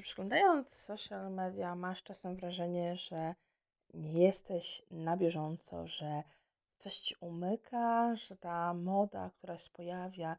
[0.00, 3.34] Czy przeglądając social media masz czasem wrażenie, że
[3.94, 6.22] nie jesteś na bieżąco, że
[6.78, 10.36] coś ci umyka, że ta moda, która się pojawia,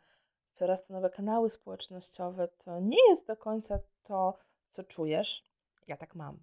[0.54, 4.38] coraz to nowe kanały społecznościowe, to nie jest do końca to,
[4.70, 5.44] co czujesz?
[5.88, 6.38] Ja tak mam.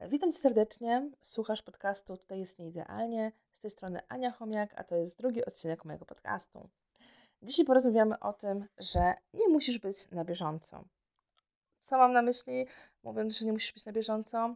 [0.00, 1.10] Witam cię serdecznie.
[1.20, 3.32] Słuchasz podcastu Tutaj jest nieidealnie.
[3.52, 6.68] Z tej strony Ania Chomiak, a to jest drugi odcinek mojego podcastu.
[7.42, 10.84] Dzisiaj porozmawiamy o tym, że nie musisz być na bieżąco.
[11.84, 12.66] Co mam na myśli,
[13.02, 14.54] mówiąc, że nie musisz być na bieżąco?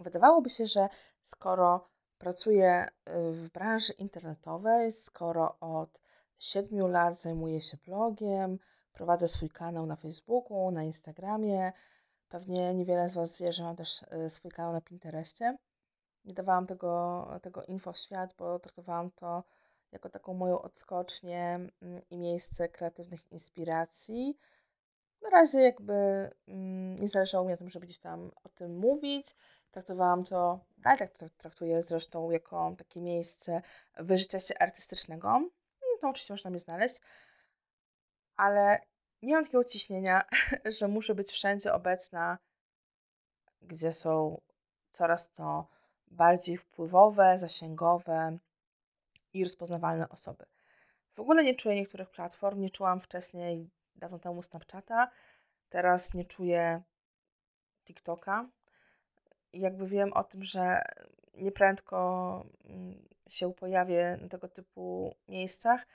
[0.00, 0.88] Wydawałoby się, że
[1.20, 6.00] skoro pracuję y, w branży internetowej, skoro od
[6.38, 8.58] 7 lat zajmuję się blogiem,
[8.92, 11.72] prowadzę swój kanał na Facebooku, na Instagramie,
[12.28, 15.56] pewnie niewiele z Was wie, że mam też y, swój kanał na Pinterestie.
[16.24, 19.44] Nie dawałam tego, tego info w świat, bo traktowałam to
[19.92, 24.38] jako taką moją odskocznię mm, i miejsce kreatywnych inspiracji
[25.22, 29.36] na razie jakby mm, nie zależało mi na tym, żeby gdzieś tam o tym mówić.
[29.70, 33.62] Traktowałam to, dalej tak to traktuję zresztą jako takie miejsce
[33.96, 35.40] wyżycia się artystycznego.
[35.80, 37.00] No to oczywiście można mnie znaleźć,
[38.36, 38.80] ale
[39.22, 40.24] nie mam takiego ciśnienia,
[40.78, 42.38] że muszę być wszędzie obecna,
[43.62, 44.40] gdzie są
[44.90, 45.68] coraz to
[46.06, 48.38] bardziej wpływowe, zasięgowe
[49.32, 50.44] i rozpoznawalne osoby.
[51.14, 55.10] W ogóle nie czuję niektórych platform, nie czułam wcześniej dawno temu Snapchata,
[55.68, 56.82] teraz nie czuję
[57.84, 58.48] TikToka.
[59.52, 60.82] I jakby wiem o tym, że
[61.34, 65.86] nieprędko mm, się pojawię na tego typu miejscach.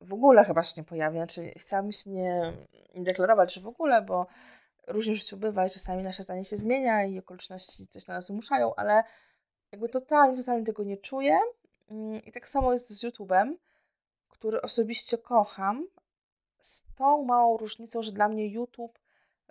[0.00, 1.18] W ogóle chyba się nie pojawię.
[1.18, 2.52] Znaczy, chciałabym się nie,
[2.94, 4.26] nie deklarować, że w ogóle, bo
[4.86, 8.28] różnie w życiu bywa i czasami nasze zdanie się zmienia i okoliczności coś na nas
[8.28, 9.04] wymuszają, ale
[9.72, 11.40] jakby totalnie, totalnie tego nie czuję.
[11.90, 13.54] Mm, I tak samo jest z YouTube'em,
[14.28, 15.86] który osobiście kocham,
[16.60, 18.98] z tą małą różnicą, że dla mnie YouTube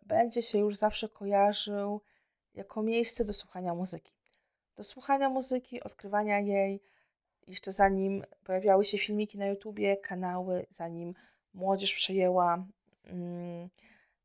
[0.05, 2.01] będzie się już zawsze kojarzył
[2.53, 4.13] jako miejsce do słuchania muzyki.
[4.75, 6.81] Do słuchania muzyki, odkrywania jej,
[7.47, 11.13] jeszcze zanim pojawiały się filmiki na YouTubie, kanały, zanim
[11.53, 12.65] młodzież przejęła
[13.03, 13.69] mm,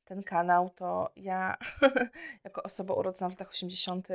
[0.04, 1.56] ten kanał, to ja
[2.44, 4.08] jako osoba urodzona w latach 80.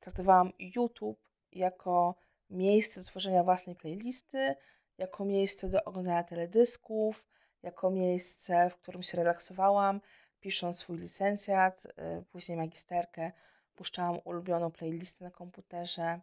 [0.00, 1.18] traktowałam YouTube
[1.52, 2.14] jako
[2.50, 4.54] miejsce do tworzenia własnej playlisty,
[4.98, 7.24] jako miejsce do oglądania teledysków,
[7.66, 10.00] jako miejsce, w którym się relaksowałam,
[10.40, 13.32] pisząc swój licencjat, y, później magisterkę,
[13.74, 16.20] puszczałam ulubioną playlistę na komputerze,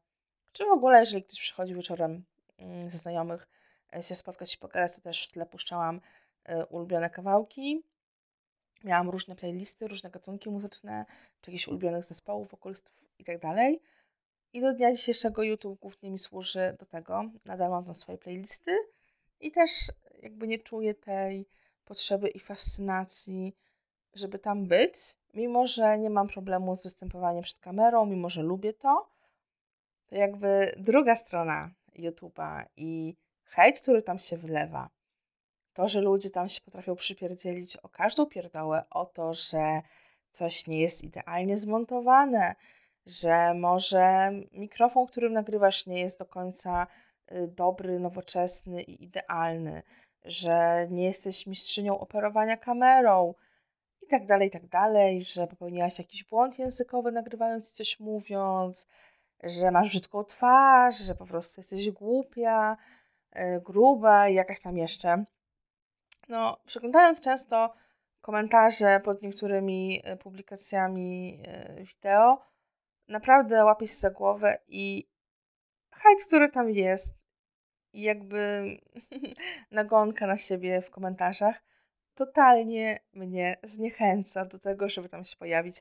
[0.53, 2.25] czy w ogóle, jeżeli ktoś przychodzi wieczorem
[2.57, 3.47] mm, ze znajomych
[3.95, 6.01] e, się spotkać i pogadać, to też w tle puszczałam
[6.43, 7.83] e, ulubione kawałki.
[8.83, 11.05] Miałam różne playlisty, różne gatunki muzyczne,
[11.41, 13.39] czy jakichś ulubionych zespołów, wokalistów itd.
[13.39, 13.73] Tak
[14.53, 17.23] I do dnia dzisiejszego YouTube głównie mi służy do tego.
[17.45, 18.77] Nadal mam tam swoje playlisty
[19.39, 19.71] i też
[20.21, 21.47] jakby nie czuję tej
[21.85, 23.55] potrzeby i fascynacji,
[24.13, 24.95] żeby tam być,
[25.33, 29.09] mimo że nie mam problemu z występowaniem przed kamerą, mimo że lubię to,
[30.05, 34.89] to jakby druga strona YouTube'a i hejt, który tam się wylewa,
[35.73, 39.81] to, że ludzie tam się potrafią przypierdzielić o każdą pierdołę, o to, że
[40.27, 42.55] coś nie jest idealnie zmontowane,
[43.05, 46.87] że może mikrofon, którym nagrywasz, nie jest do końca
[47.47, 49.83] dobry, nowoczesny i idealny,
[50.25, 53.33] że nie jesteś mistrzynią operowania kamerą
[54.01, 58.87] i tak dalej, i tak dalej, że popełniłaś jakiś błąd językowy nagrywając coś mówiąc,
[59.43, 62.77] że masz brzydką twarz, że po prostu jesteś głupia,
[63.35, 65.23] yy, gruba i jakaś tam jeszcze.
[66.29, 67.73] No, przeglądając często
[68.21, 71.37] komentarze pod niektórymi e, publikacjami
[71.77, 72.41] yy, wideo,
[73.07, 75.07] naprawdę łapię się za głowę i
[75.91, 77.22] hejt, który tam jest,
[77.93, 78.67] i jakby
[79.71, 81.63] nagonka na siebie w komentarzach
[82.15, 85.75] totalnie mnie zniechęca do tego, żeby tam się pojawić.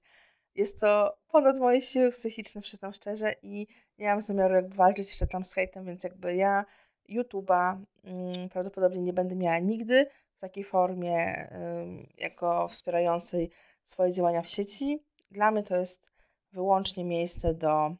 [0.54, 3.66] Jest to ponad moje siły psychiczne, przyznam szczerze, i
[3.98, 6.64] nie mam zamiaru jakby walczyć jeszcze tam z hejtem, więc jakby ja
[7.08, 10.06] YouTube'a mm, prawdopodobnie nie będę miała nigdy
[10.36, 11.48] w takiej formie
[12.18, 13.50] jako wspierającej
[13.82, 15.02] swoje działania w sieci.
[15.30, 16.06] Dla mnie to jest
[16.52, 17.96] wyłącznie miejsce do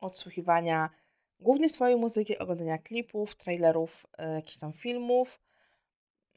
[0.00, 0.90] odsłuchiwania
[1.40, 5.40] głównie swojej muzyki, oglądania klipów, trailerów, e, jakichś tam filmów.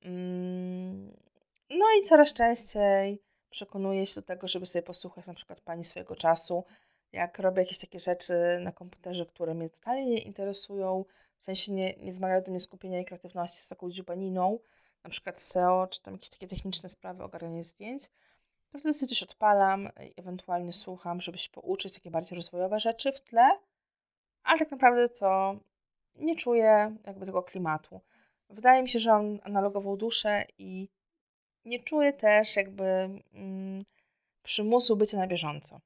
[0.02, 1.18] Mm,
[1.70, 6.16] no i coraz częściej przekonuję się do tego, żeby sobie posłuchać na przykład pani swojego
[6.16, 6.64] czasu,
[7.12, 11.06] jak robię jakieś takie rzeczy na komputerze, które mnie totalnie nie interesują,
[11.38, 14.60] w sensie nie, nie wymagają do mnie skupienia i kreatywności z taką dziubaniną,
[15.04, 18.10] na przykład SEO, czy tam jakieś takie techniczne sprawy, ogarnianie zdjęć,
[18.72, 23.22] to wtedy sobie coś odpalam, ewentualnie słucham, żeby się pouczyć, takie bardziej rozwojowe rzeczy w
[23.22, 23.50] tle,
[24.44, 25.56] ale tak naprawdę to
[26.16, 28.02] nie czuję jakby tego klimatu.
[28.50, 30.90] Wydaje mi się, że mam analogową duszę i
[31.66, 32.84] nie czuję też jakby
[33.34, 33.86] mm,
[34.44, 35.82] przymusu bycia na bieżąco.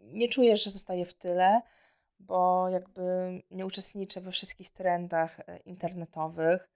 [0.00, 1.60] Nie czuję, że zostaję w tyle,
[2.20, 3.02] bo jakby
[3.50, 6.68] nie uczestniczę we wszystkich trendach e, internetowych.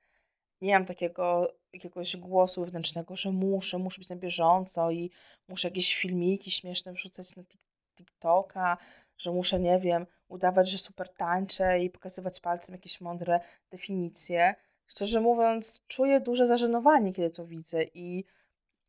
[0.61, 5.11] Nie mam takiego jakiegoś głosu wewnętrznego, że muszę, muszę być na bieżąco i
[5.49, 7.43] muszę jakieś filmiki śmieszne wrzucać na
[7.97, 8.77] TikToka,
[9.19, 13.41] że muszę, nie wiem, udawać, że super tańczę i pokazywać palcem jakieś mądre
[13.71, 14.55] definicje.
[14.87, 18.25] Szczerze mówiąc, czuję duże zażenowanie, kiedy to widzę i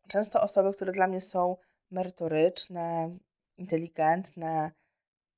[0.07, 1.57] często osoby, które dla mnie są
[1.91, 3.17] merytoryczne,
[3.57, 4.71] inteligentne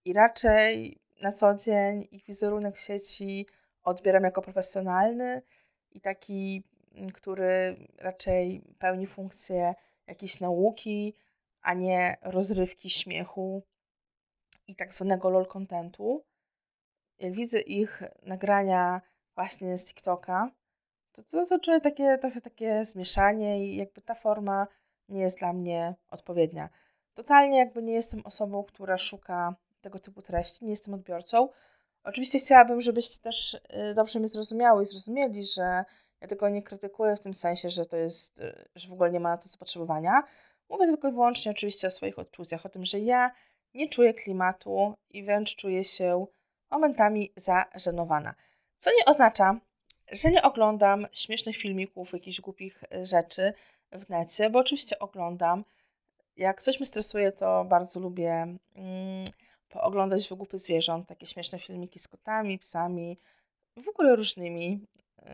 [0.06, 3.45] i raczej na co dzień ich wizerunek w sieci
[3.84, 5.42] odbieram jako profesjonalny
[5.92, 6.63] i taki,
[6.95, 9.75] mm, który raczej pełni funkcję
[10.07, 11.16] jakiejś nauki,
[11.62, 13.63] a nie rozrywki, śmiechu
[14.67, 16.25] i tak zwanego lol contentu.
[17.19, 19.01] Jak widzę ich nagrania
[19.35, 20.51] właśnie z TikToka,
[21.11, 24.67] to, to, to czuję takie, trochę takie zmieszanie i jakby ta forma
[25.09, 26.69] nie jest dla mnie odpowiednia.
[27.13, 31.49] Totalnie jakby nie jestem osobą, która szuka tego typu treści, nie jestem odbiorcą.
[32.03, 35.85] Oczywiście chciałabym, żebyście też y, dobrze mnie zrozumiały i zrozumieli, że
[36.21, 39.19] ja tego nie krytykuję w tym sensie, że to jest, y, że w ogóle nie
[39.19, 40.23] ma na to zapotrzebowania.
[40.69, 43.31] Mówię tylko i wyłącznie oczywiście o swoich odczuciach, o tym, że ja
[43.73, 46.25] nie czuję klimatu i wręcz czuję się
[46.71, 48.35] momentami zażenowana.
[48.75, 49.59] Co nie oznacza,
[50.11, 53.53] że nie oglądam śmiesznych filmików, jakichś głupich y, rzeczy
[53.91, 55.63] w necie, bo oczywiście oglądam.
[56.35, 58.31] Jak coś mnie stresuje, to bardzo lubię
[58.75, 59.25] mm,
[59.69, 63.17] pooglądać wygłupy zwierząt, takie śmieszne filmiki z kotami, psami,
[63.77, 64.85] w ogóle różnymi.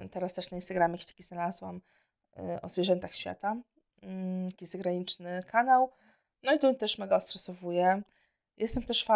[0.06, 1.82] Y, teraz też na Instagramie taki znalazłam
[2.38, 3.56] y, o zwierzętach świata.
[4.02, 5.92] Mm, taki zagraniczny kanał.
[6.44, 8.02] No i to też mega stresowuje.
[8.58, 9.08] Jestem też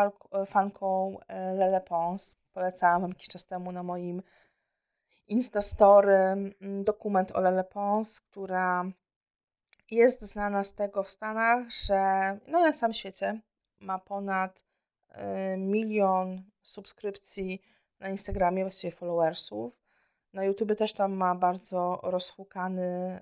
[0.47, 2.37] fanką Lele Pons.
[2.53, 4.21] Polecałam wam jakiś czas temu na moim
[5.27, 8.85] Instastory mm, dokument o Lele Pons, która
[9.91, 11.99] jest znana z tego w Stanach, że
[12.47, 13.41] no na całym świecie
[13.79, 14.65] ma ponad
[15.11, 17.61] y, milion subskrypcji
[17.99, 19.73] na Instagramie, właściwie followersów.
[20.33, 23.19] Na YouTube też tam ma bardzo rozhukany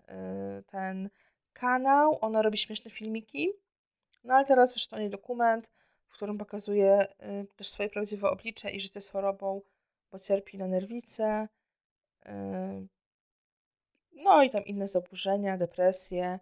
[0.59, 1.09] y, ten
[1.53, 2.17] kanał.
[2.21, 3.51] Ona robi śmieszne filmiki.
[4.23, 5.69] No ale teraz wyszedł o dokument,
[6.15, 9.61] w którym pokazuje y, też swoje prawdziwe oblicze i życie z chorobą,
[10.11, 11.47] bo cierpi na nerwice.
[14.11, 16.39] No i tam inne zaburzenia, depresje,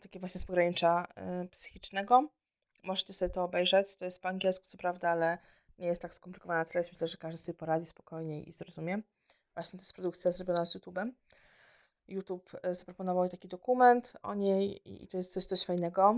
[0.00, 1.06] takie właśnie z pogranicza
[1.44, 2.28] y, psychicznego.
[2.82, 3.96] Możecie sobie to obejrzeć.
[3.96, 5.38] To jest po angielsku, co prawda, ale
[5.78, 6.92] nie jest tak skomplikowana treść.
[6.92, 9.02] Myślę, że każdy sobie poradzi spokojnie i zrozumie.
[9.54, 11.12] Właśnie to jest produkcja zrobiona z YouTube'em.
[12.08, 16.16] YouTube y, zaproponował taki dokument o niej i to jest coś coś fajnego.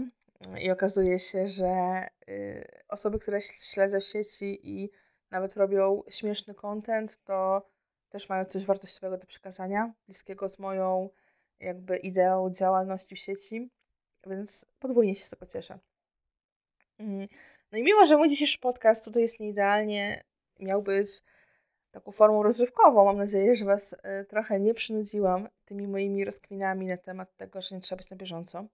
[0.61, 4.91] I okazuje się, że y, osoby, które śledzę w sieci i
[5.31, 7.69] nawet robią śmieszny content, to
[8.09, 11.11] też mają coś wartościowego do przekazania, bliskiego z moją
[11.61, 13.71] jakby ideą działalności w sieci,
[14.27, 15.79] więc podwójnie się z tego cieszę.
[16.99, 17.29] Mm.
[17.73, 20.25] No i mimo, że mój dzisiejszy podcast tutaj jest nieidealnie,
[20.61, 21.09] miał być
[21.91, 26.97] taką formą rozrywkową, mam nadzieję, że Was y, trochę nie przynudziłam tymi moimi rozkminami na
[26.97, 28.67] temat tego, że nie trzeba być na bieżąco,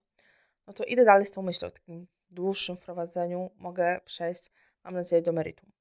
[0.69, 4.51] no to idę dalej z tą myślą, w takim dłuższym wprowadzeniu mogę przejść,
[4.83, 5.71] mam nadzieję, do meritum.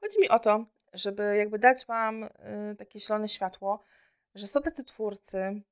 [0.00, 2.30] Chodzi mi o to, żeby jakby dać Wam y,
[2.78, 3.80] takie zielone światło,
[4.34, 5.62] że są tacy twórcy,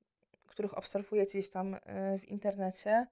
[0.47, 1.79] których obserwujecie gdzieś tam y,
[2.19, 3.07] w internecie,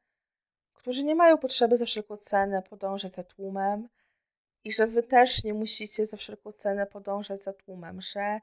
[0.75, 3.89] którzy nie mają potrzeby za wszelką cenę podążać za tłumem
[4.65, 8.41] i że wy też nie musicie za wszelką cenę podążać za tłumem, że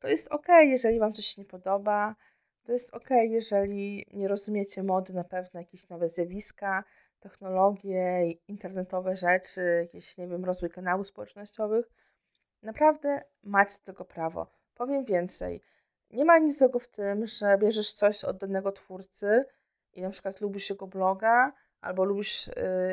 [0.00, 2.16] to jest ok, jeżeli wam coś nie podoba,
[2.66, 6.84] to jest ok, jeżeli nie rozumiecie mody na pewne jakieś nowe zjawiska,
[7.20, 11.90] technologie, internetowe rzeczy, jakieś, nie wiem, rozwój kanałów społecznościowych.
[12.62, 14.46] Naprawdę macie tego prawo.
[14.74, 15.60] Powiem więcej.
[16.10, 19.44] Nie ma nic złego w tym, że bierzesz coś od danego twórcy
[19.92, 22.52] i na przykład lubisz jego bloga, albo lubisz y,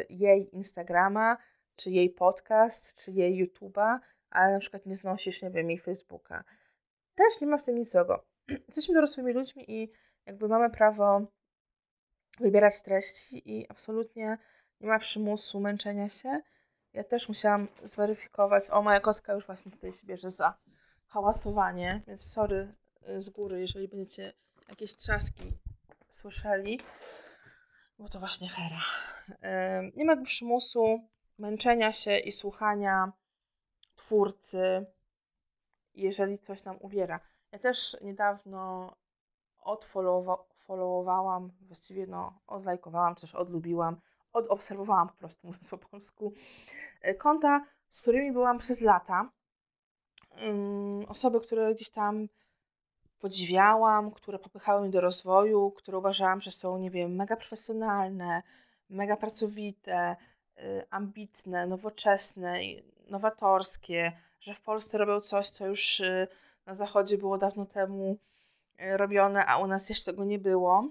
[0.09, 1.37] jej Instagrama,
[1.75, 3.99] czy jej podcast, czy jej YouTube'a,
[4.29, 6.43] ale na przykład nie znosisz, nie wiem, jej Facebooka.
[7.15, 8.32] Też nie ma w tym nic złego.
[8.47, 9.91] Jesteśmy dorosłymi ludźmi i
[10.25, 11.21] jakby mamy prawo
[12.39, 14.37] wybierać treści i absolutnie
[14.79, 16.41] nie ma przymusu męczenia się.
[16.93, 18.69] Ja też musiałam zweryfikować.
[18.69, 20.57] O, moja kotka już właśnie tutaj się bierze za
[21.07, 22.73] hałasowanie, więc sorry
[23.09, 24.33] Y, z góry, jeżeli będziecie
[24.69, 25.53] jakieś trzaski
[26.09, 26.79] słyszeli,
[27.99, 28.81] bo to właśnie Hera.
[29.95, 33.11] Nie ma przymusu męczenia się i słuchania
[33.95, 34.85] twórcy,
[35.93, 37.19] jeżeli coś nam uwiera.
[37.53, 38.93] Ja też niedawno
[39.61, 43.97] odfollowowałam, właściwie no, odlajkowałam, też odlubiłam,
[44.33, 46.33] odobserwowałam po prostu, mówiąc po polsku,
[47.07, 49.29] y, konta, z którymi byłam przez lata.
[51.07, 52.27] Osoby, które gdzieś tam
[53.19, 58.43] podziwiałam, które popychały mnie do rozwoju, które uważałam, że są, nie wiem, mega profesjonalne,
[58.89, 60.15] mega pracowite,
[60.57, 62.59] y, ambitne, nowoczesne,
[63.09, 66.27] nowatorskie, że w Polsce robią coś, co już y,
[66.65, 68.17] na zachodzie było dawno temu
[68.81, 70.87] y, robione, a u nas jeszcze tego nie było,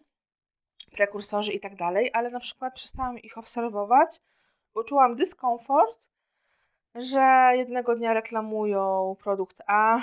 [0.93, 4.21] prekursorzy i tak dalej, ale na przykład przestałam ich obserwować,
[4.75, 6.02] bo czułam dyskomfort,
[6.95, 9.99] że jednego dnia reklamują produkt A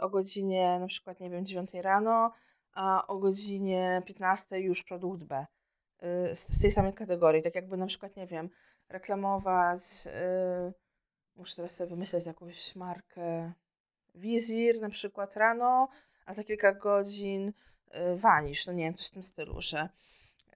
[0.00, 2.32] o godzinie na przykład, nie wiem, 9 rano,
[2.74, 5.46] a o godzinie 15 już produkt B
[6.34, 7.42] z tej samej kategorii.
[7.42, 8.50] Tak jakby na przykład, nie wiem,
[8.88, 9.82] reklamować
[11.36, 13.52] muszę teraz sobie wymyśleć jakąś markę
[14.16, 15.88] Wizir na przykład rano,
[16.26, 19.88] a za kilka godzin y, Vanish, no nie wiem, coś w tym stylu, że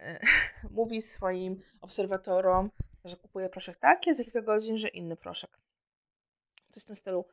[0.00, 0.18] y,
[0.70, 2.70] mówi swoim obserwatorom,
[3.04, 5.50] że kupuje proszek taki, a za kilka godzin, że inny proszek.
[6.70, 7.24] Coś w tym stylu.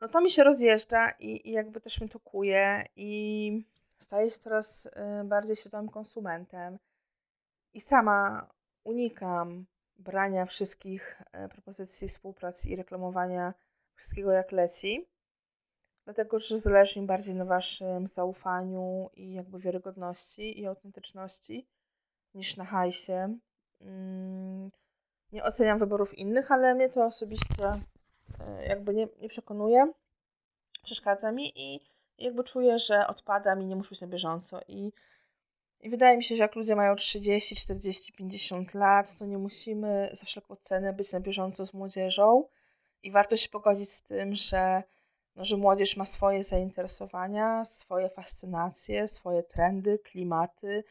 [0.00, 3.64] No to mi się rozjeżdża i, i jakby też mnie to kuje i
[3.98, 4.90] staję się coraz y,
[5.24, 6.78] bardziej świadomym konsumentem
[7.74, 8.48] i sama
[8.84, 9.66] unikam
[9.98, 13.54] brania wszystkich propozycji współpracy i reklamowania
[13.94, 15.06] wszystkiego jak leci,
[16.06, 21.66] dlatego że zależy mi bardziej na Waszym zaufaniu i jakby wiarygodności i autentyczności
[22.34, 23.38] niż na hajsie.
[23.80, 24.70] Mm,
[25.32, 27.64] nie oceniam wyborów innych, ale mnie to osobiście
[28.40, 29.92] e, jakby nie, nie przekonuje,
[30.84, 31.80] przeszkadza mi i
[32.18, 34.92] jakby czuję, że odpada mi, nie muszę być na bieżąco i
[35.80, 40.10] i wydaje mi się, że jak ludzie mają 30, 40, 50 lat, to nie musimy
[40.12, 42.44] za wszelką cenę być na bieżąco z młodzieżą
[43.02, 44.82] i warto się pogodzić z tym, że,
[45.36, 50.84] no, że młodzież ma swoje zainteresowania, swoje fascynacje, swoje trendy, klimaty,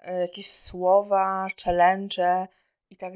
[0.00, 2.46] e, jakieś słowa, challenge
[2.90, 3.12] i tak.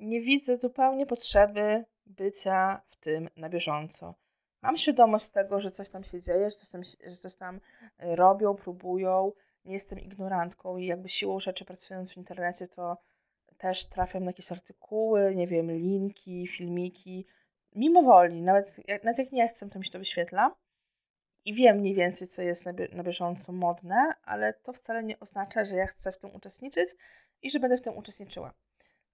[0.00, 4.14] Nie widzę zupełnie potrzeby bycia w tym na bieżąco.
[4.62, 7.60] Mam świadomość tego, że coś tam się dzieje, że coś tam, że coś tam
[7.98, 9.32] e, robią, próbują,
[9.64, 12.96] nie jestem ignorantką i jakby siłą rzeczy pracując w internecie, to
[13.58, 17.26] też trafiam na jakieś artykuły, nie wiem, linki, filmiki,
[17.74, 20.56] mimo woli, nawet jak, nawet jak nie chcę, to mi się to wyświetla
[21.44, 25.64] i wiem mniej więcej, co jest na, na bieżąco modne, ale to wcale nie oznacza,
[25.64, 26.90] że ja chcę w tym uczestniczyć
[27.42, 28.52] i że będę w tym uczestniczyła.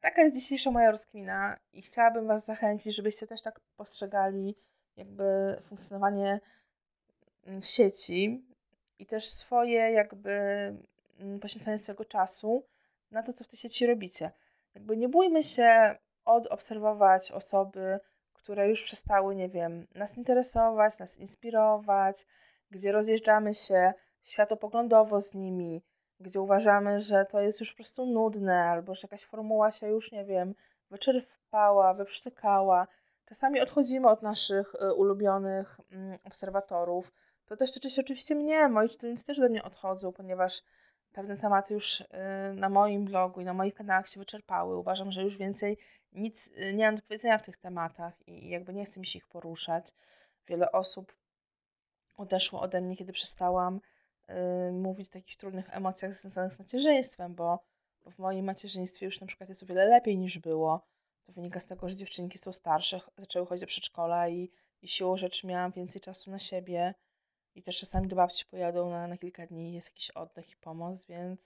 [0.01, 4.57] Taka jest dzisiejsza moja rozkmina i chciałabym Was zachęcić, żebyście też tak postrzegali
[4.97, 6.41] jakby funkcjonowanie
[7.47, 8.49] w sieci,
[8.99, 10.31] i też swoje jakby
[11.21, 12.65] mm, poświęcanie swojego czasu
[13.11, 14.31] na to, co w tej sieci robicie.
[14.75, 17.99] Jakby nie bójmy się odobserwować osoby,
[18.49, 22.27] które już przestały, nie wiem, nas interesować, nas inspirować,
[22.71, 25.83] gdzie rozjeżdżamy się światopoglądowo z nimi,
[26.21, 30.13] gdzie uważamy, że to jest już po prostu nudne, albo że jakaś formuła się już,
[30.13, 30.55] nie wiem,
[30.91, 32.87] wyczerpała, wyprztykała.
[33.25, 37.13] Czasami odchodzimy od naszych y, ulubionych mm, obserwatorów,
[37.47, 38.69] to też tyczy się oczywiście mnie.
[38.69, 40.63] Moi czytelnicy też ode mnie odchodzą, ponieważ
[41.13, 42.07] pewne tematy już y,
[42.55, 44.77] na moim blogu i na moich kanałach się wyczerpały.
[44.77, 45.79] Uważam, że już więcej
[46.13, 49.19] nic y, nie mam do powiedzenia w tych tematach i jakby nie chcę mi się
[49.19, 49.95] ich poruszać.
[50.47, 51.17] Wiele osób
[52.17, 53.81] odeszło ode mnie, kiedy przestałam
[54.31, 57.59] y, mówić o takich trudnych emocjach związanych z macierzyństwem, bo,
[58.11, 60.87] w moim macierzyństwie już na przykład jest o wiele lepiej niż było.
[61.27, 64.51] To wynika z tego, że dziewczynki są starsze, zaczęły chodzić do przedszkola i,
[64.83, 66.95] i siłą rzeczy miałam więcej czasu na siebie
[67.55, 71.03] i też czasami do babci pojadą na, na kilka dni, jest jakiś oddech i pomoc,
[71.09, 71.41] więc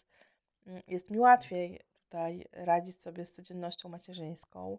[0.67, 4.79] mm, jest mi łatwiej tutaj radzić sobie z codziennością macierzyńską,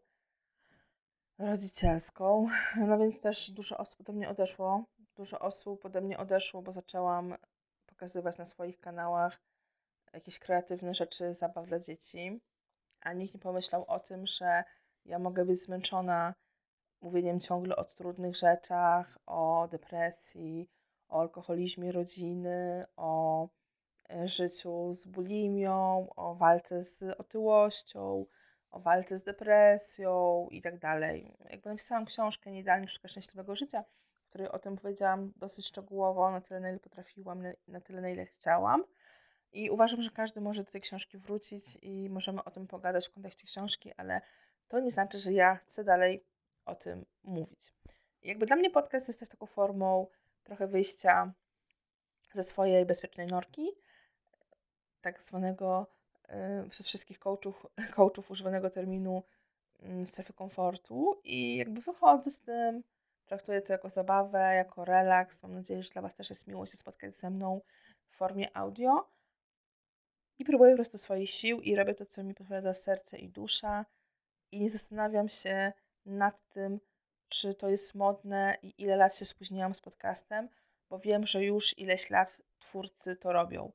[1.38, 2.48] rodzicielską.
[2.88, 4.86] No więc też dużo osób ode mnie odeszło.
[5.15, 7.36] Dużo osób ode mnie odeszło, bo zaczęłam
[7.86, 9.42] pokazywać na swoich kanałach
[10.13, 12.42] jakieś kreatywne rzeczy, zabaw dla dzieci,
[13.01, 14.63] a nikt nie pomyślał o tym, że
[15.06, 16.34] ja mogę być zmęczona
[17.01, 20.70] mówieniem ciągle o trudnych rzeczach, o depresji,
[21.13, 23.48] o alkoholizmie rodziny, o
[24.10, 28.25] e, życiu z bulimią, o walce z otyłością,
[28.72, 31.38] o walce z depresją i tak dalej.
[31.50, 33.84] Jakby napisałam książkę Nieidealnie Sztuka Szczęśliwego Życia,
[34.25, 38.10] w której o tym powiedziałam dosyć szczegółowo, na tyle na ile potrafiłam, na tyle na
[38.10, 38.84] ile chciałam.
[39.51, 43.13] I uważam, że każdy może do tej książki wrócić i możemy o tym pogadać w
[43.13, 44.22] kontekście książki, ale
[44.67, 46.25] to nie znaczy, że ja chcę dalej
[46.65, 47.74] o tym mówić.
[48.22, 50.08] jakby dla mnie podcast jest też taką formą
[50.43, 51.33] trochę wyjścia
[52.33, 53.71] ze swojej bezpiecznej norki,
[55.01, 55.88] tak zwanego
[56.65, 59.23] y, przez wszystkich coachów, coachów używanego terminu
[59.83, 62.83] y, strefy komfortu i jakby wychodzę z tym,
[63.25, 65.43] traktuję to jako zabawę, jako relaks.
[65.43, 67.62] Mam nadzieję, że dla Was też jest miło się spotkać ze mną
[68.09, 69.09] w formie audio
[70.39, 73.85] i próbuję po prostu swoich sił i robię to, co mi podpowiada serce i dusza
[74.51, 75.73] i nie zastanawiam się
[76.05, 76.79] nad tym,
[77.33, 80.49] czy to jest modne i ile lat się spóźniłam z podcastem,
[80.89, 83.71] bo wiem, że już ileś lat twórcy to robią.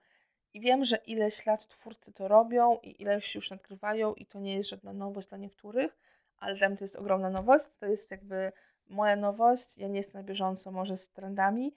[0.55, 4.57] I wiem, że ileś lat twórcy to robią i ileś już nadgrywają i to nie
[4.57, 5.99] jest żadna nowość dla niektórych,
[6.39, 7.77] ale dla mnie to jest ogromna nowość.
[7.77, 8.53] To jest jakby
[8.87, 9.79] moja nowość.
[9.79, 11.75] Ja nie jestem na bieżąco może z trendami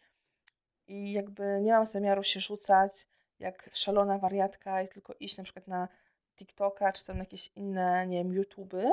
[0.87, 3.07] i jakby nie mam zamiaru się rzucać
[3.39, 5.87] jak szalona wariatka i tylko iść na przykład na
[6.35, 8.91] TikToka czy tam jakieś inne, nie wiem, YouTuby,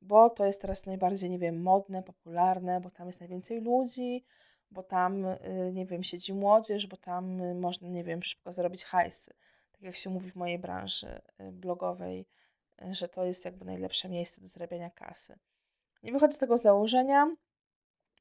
[0.00, 4.24] bo to jest teraz najbardziej, nie wiem, modne, popularne, bo tam jest najwięcej ludzi,
[4.70, 8.84] bo tam, y, nie wiem, siedzi młodzież, bo tam y, można, nie wiem, szybko zarobić
[8.84, 9.34] hajsy.
[9.72, 12.26] Tak jak się mówi w mojej branży y, blogowej,
[12.90, 15.38] że to jest jakby najlepsze miejsce do zarabiania kasy.
[16.02, 17.36] Nie wychodzę z tego założenia,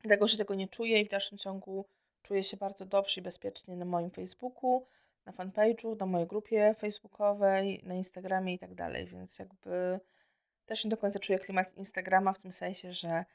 [0.01, 1.85] dlatego że tego nie czuję i w dalszym ciągu
[2.21, 4.85] czuję się bardzo dobrze i bezpiecznie na moim Facebooku,
[5.25, 9.99] na fanpage'u, na mojej grupie facebookowej, na Instagramie i tak dalej, więc jakby
[10.69, 13.25] też nie do końca czuję klimat Instagrama w tym sensie, że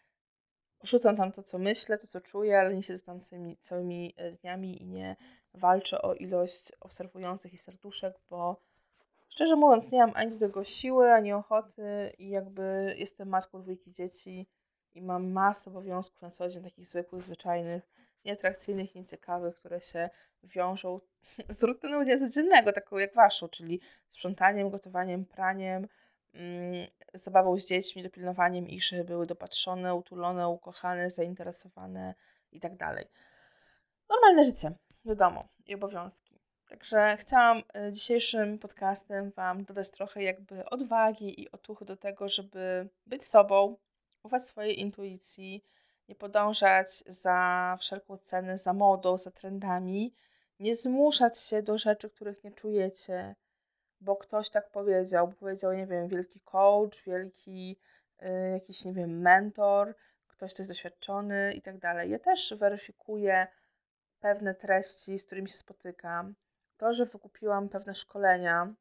[0.83, 4.33] wrzucam tam to, co myślę, to, co czuję, ale nie siedzę tam całymi, całymi e,
[4.33, 5.17] dniami i nie
[5.55, 8.61] walczę o ilość obserwujących i serduszek, bo
[9.29, 13.93] szczerze mówiąc nie mam ani do tego siły, ani ochoty i jakby jestem matką dwójki
[13.93, 14.47] dzieci
[14.95, 17.91] i mam masę obowiązków na co dzień, takich zwykłych, zwyczajnych,
[18.25, 20.11] nieatrakcyjnych, nieciekawych, które się
[20.43, 21.01] wiążą
[21.49, 25.89] z rutyną dnia codziennego, taką jak waszą, czyli sprzątaniem, gotowaniem, praniem,
[27.15, 32.15] zabawą z dziećmi, dopilnowaniem ich, żeby były dopatrzone, utulone, ukochane, zainteresowane
[32.53, 33.07] i tak dalej.
[34.09, 34.73] Normalne życie,
[35.05, 36.41] wiadomo, i obowiązki.
[36.69, 42.89] Także chciałam e, dzisiejszym podcastem Wam dodać trochę jakby odwagi i otuchy do tego, żeby
[43.07, 43.77] być sobą,
[44.23, 45.65] ufać swojej intuicji,
[46.09, 50.15] nie podążać za wszelką cenę, za modą, za trendami,
[50.61, 53.35] nie zmuszać się do rzeczy, których nie czujecie,
[54.05, 57.77] bo ktoś tak powiedział, powiedział, nie wiem, wielki coach, wielki
[58.23, 59.95] y, jakiś, nie wiem, mentor,
[60.27, 62.11] ktoś, kto jest doświadczony i tak dalej.
[62.11, 63.47] Ja też weryfikuję
[64.21, 66.35] pewne treści, z którymi się spotykam.
[66.77, 68.75] To, że wykupiłam pewne szkolenia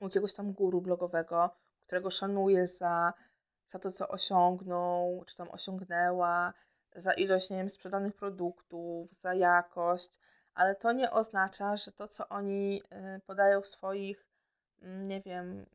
[0.00, 1.50] u jakiegoś tam guru blogowego,
[1.86, 3.12] którego szanuję za,
[3.66, 6.52] za to, co osiągnął, czy tam osiągnęła,
[6.96, 10.18] za ilość, nie wiem, sprzedanych produktów, za jakość,
[10.54, 12.82] ale to nie oznacza, że to, co oni
[13.16, 14.29] y, podają w swoich,
[14.82, 15.66] nie wiem,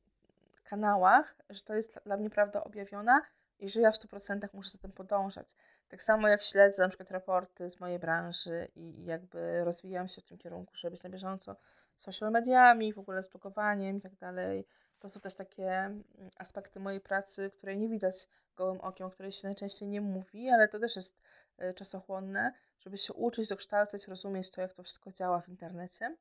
[0.63, 3.21] kanałach, że to jest dla mnie prawda objawiona
[3.59, 5.55] i że ja w 100% muszę za tym podążać.
[5.89, 10.25] Tak samo jak śledzę na przykład raporty z mojej branży i jakby rozwijam się w
[10.25, 11.55] tym kierunku, żeby być na bieżąco
[11.95, 14.67] z social mediami, w ogóle z blogowaniem i tak dalej.
[14.99, 16.03] To są też takie mm,
[16.37, 20.67] aspekty mojej pracy, które nie widać gołym okiem, o której się najczęściej nie mówi, ale
[20.67, 21.19] to też jest
[21.61, 22.53] y, czasochłonne
[22.85, 26.15] żeby się uczyć, dokształcać, rozumieć to, jak to wszystko działa w internecie.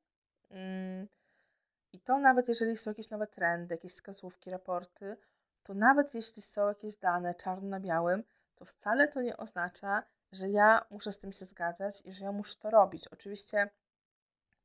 [1.94, 5.16] I to nawet jeżeli są jakieś nowe trendy, jakieś wskazówki, raporty,
[5.62, 10.02] to nawet jeśli są jakieś dane czarno na białym, to wcale to nie oznacza,
[10.32, 13.08] że ja muszę z tym się zgadzać i że ja muszę to robić.
[13.08, 13.70] Oczywiście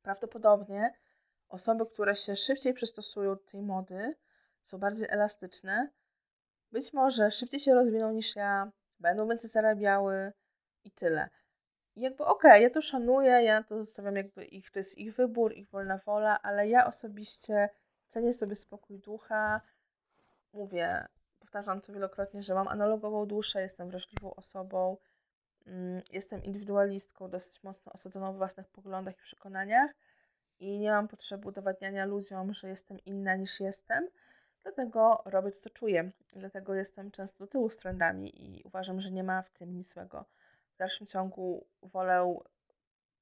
[0.02, 0.94] prawdopodobnie
[1.48, 4.16] osoby, które się szybciej przystosują do tej mody,
[4.62, 5.90] są bardziej elastyczne,
[6.72, 10.32] być może szybciej się rozwiną niż ja, będą więcej zarabiały
[10.84, 11.30] i tyle.
[11.96, 15.52] Jakby okej, okay, ja to szanuję, ja to zostawiam jakby ich, to jest ich wybór,
[15.52, 17.68] ich wolna wola, ale ja osobiście
[18.08, 19.60] cenię sobie spokój ducha.
[20.52, 21.06] Mówię,
[21.38, 24.96] powtarzam to wielokrotnie, że mam analogową duszę, jestem wrażliwą osobą,
[25.66, 29.90] mm, jestem indywidualistką, dosyć mocno osadzoną w własnych poglądach i przekonaniach
[30.60, 34.08] i nie mam potrzeby udowadniania ludziom, że jestem inna niż jestem.
[34.62, 36.10] Dlatego robię to, co czuję.
[36.36, 39.92] Dlatego jestem często do tyłu z trendami i uważam, że nie ma w tym nic
[39.92, 40.24] złego
[40.80, 42.38] dalszym ciągu wolę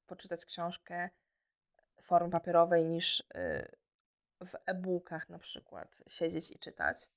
[0.07, 1.11] poczytać książkę
[1.97, 3.25] w formie papierowej niż y,
[4.41, 7.09] w e-bookach na przykład siedzieć i czytać.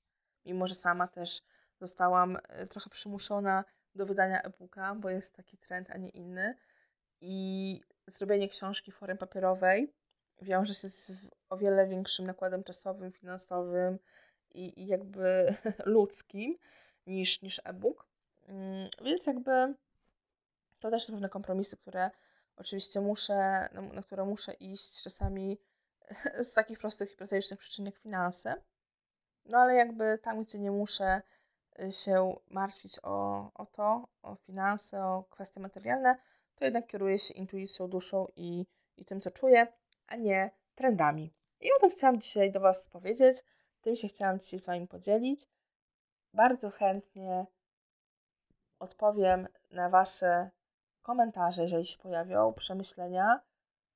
[0.45, 1.41] Mimo, że sama też
[1.79, 3.63] zostałam y, trochę przymuszona
[3.95, 6.57] do wydania e-booka, bo jest taki trend, a nie inny.
[7.21, 9.93] I zrobienie książki w formie papierowej
[10.41, 11.11] wiąże się z
[11.49, 13.99] o wiele większym nakładem czasowym, finansowym
[14.53, 16.57] i, i jakby ludzkim
[17.07, 18.07] niż, niż e-book.
[18.47, 19.73] Mm, więc jakby
[20.81, 22.11] to też są pewne kompromisy, które
[22.55, 25.57] oczywiście muszę, na, na które muszę iść czasami
[26.49, 28.55] z takich prostych i prozaicznych przyczyn jak finanse.
[29.45, 31.21] No ale jakby tam, gdzie nie muszę
[31.79, 36.15] y, się martwić o, o to, o finanse, o kwestie materialne,
[36.55, 38.65] to jednak kieruję się intuicją, duszą i,
[38.97, 39.67] i tym, co czuję,
[40.07, 41.33] a nie trendami.
[41.59, 43.43] I o tym chciałam dzisiaj do Was powiedzieć.
[43.81, 45.47] Tym się chciałam dzisiaj z Wami podzielić.
[46.33, 47.45] Bardzo chętnie
[48.79, 50.51] odpowiem na Wasze
[51.01, 53.41] komentarze, jeżeli się pojawią, przemyślenia,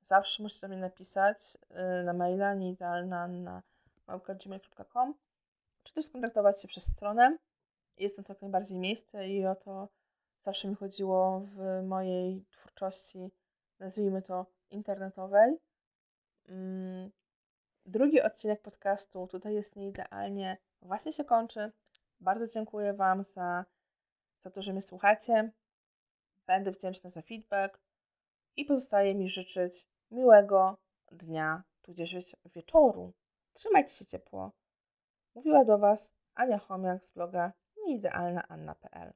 [0.02, 5.14] zawsze musicie mnie napisać y, na maila nieidealna.gmail.com
[5.84, 7.38] czy też skontaktować się przez stronę.
[7.98, 9.90] Jest to jak najbardziej miejsce i o to
[10.40, 13.32] zawsze mi chodziło w mojej twórczości,
[13.80, 15.58] nazwijmy to internetowej.
[16.50, 17.12] Mm,
[17.86, 21.72] drugi odcinek podcastu Tutaj jest nieidealnie właśnie się kończy.
[22.20, 23.66] Bardzo dziękuję Wam za,
[24.40, 25.52] za to, że mnie słuchacie.
[26.48, 27.80] Będę wdzięczna za feedback
[28.56, 30.78] i pozostaje mi życzyć miłego
[31.12, 33.14] dnia, tudzież wieczoru.
[33.54, 34.52] Trzymajcie się ciepło.
[35.36, 39.14] Mówiła do Was Ania Chomiak z bloga nieidealnaanna.pl